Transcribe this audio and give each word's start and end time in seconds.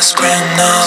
Scream 0.00 0.28
now. 0.58 0.82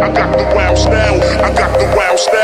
I 0.00 0.10
got 0.12 0.38
the 0.38 0.44
wow 0.56 0.74
style. 0.74 1.20
I 1.44 1.52
got 1.54 1.78
the 1.78 1.84
wow 1.94 2.16
style. 2.16 2.39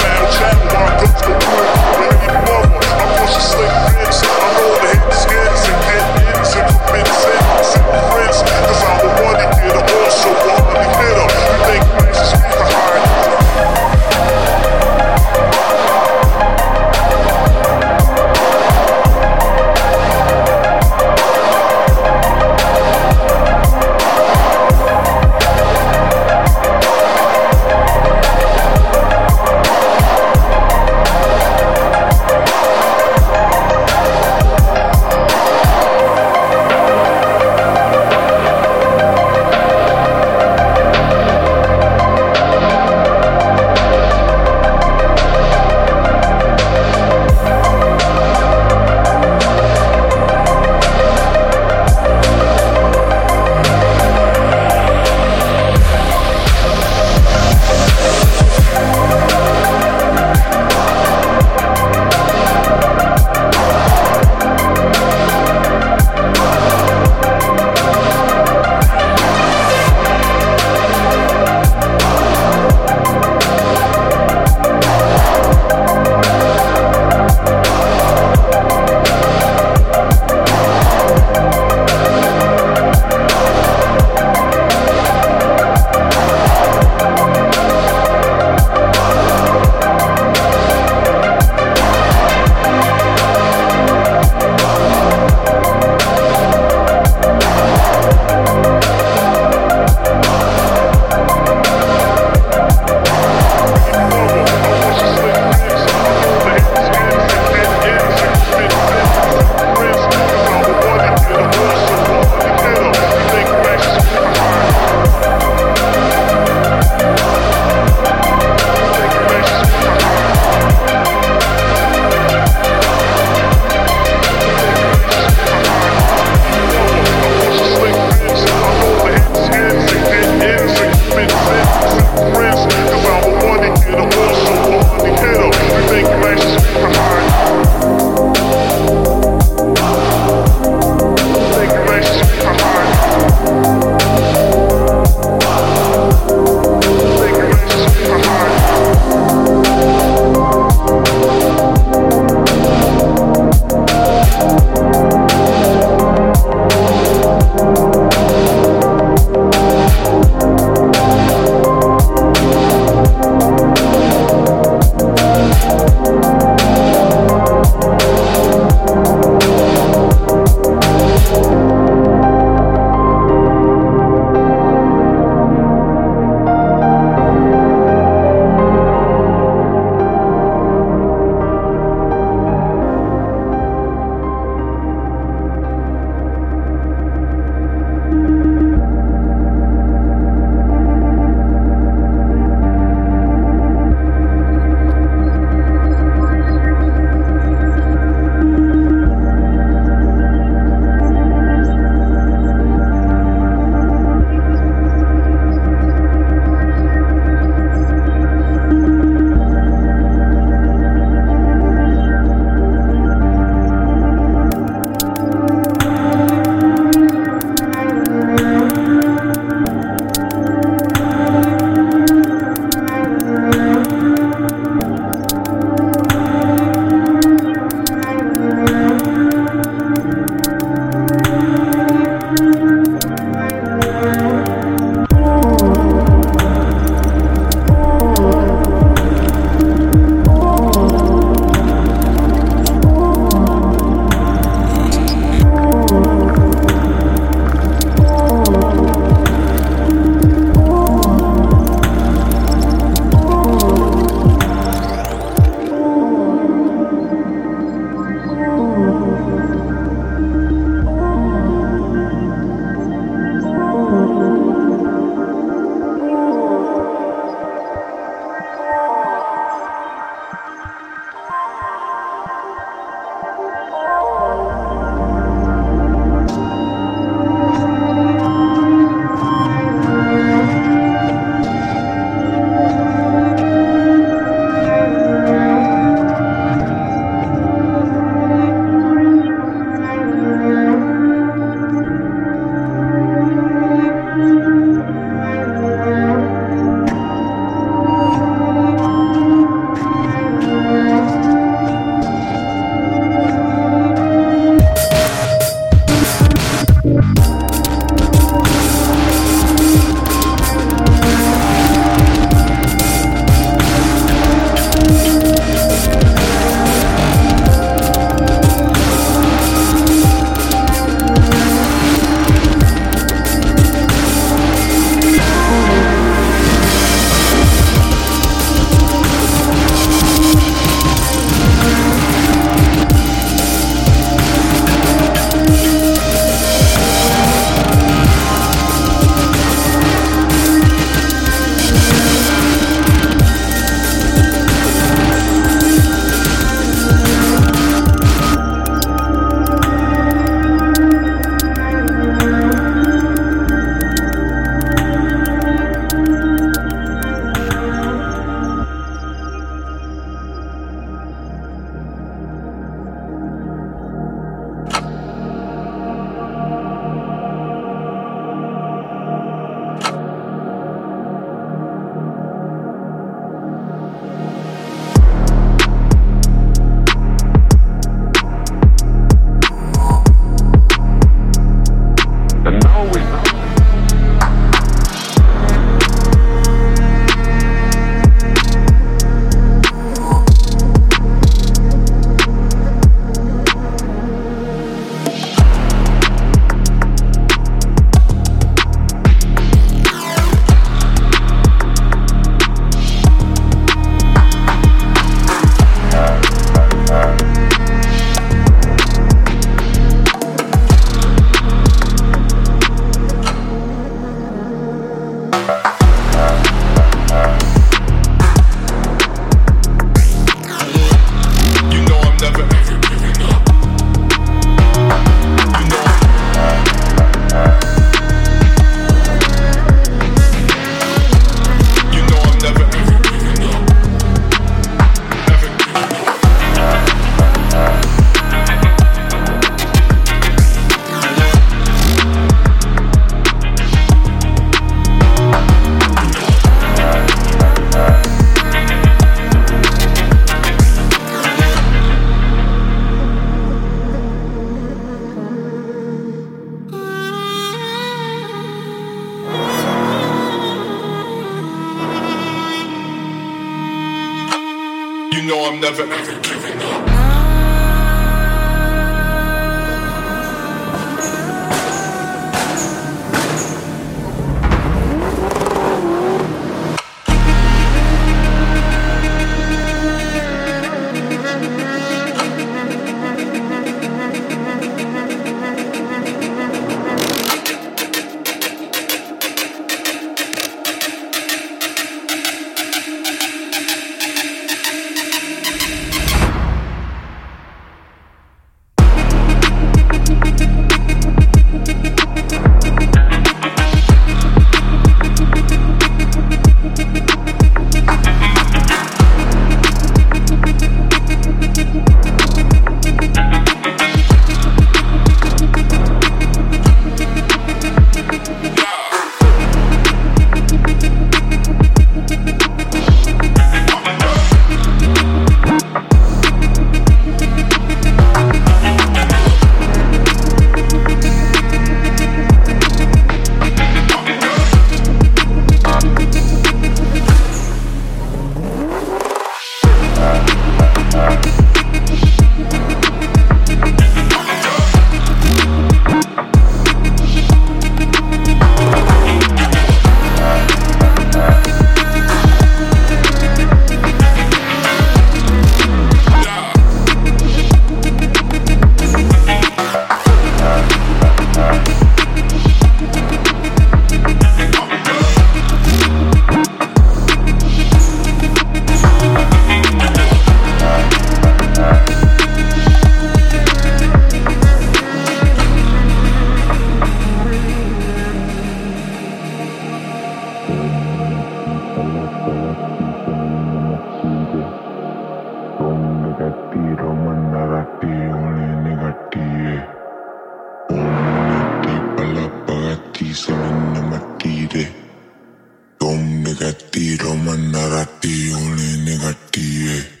Yeah. 599.37 600.00